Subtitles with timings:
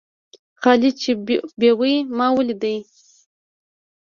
[0.61, 1.11] خالد چې
[1.59, 2.77] بېوى؛ ما وليدئ.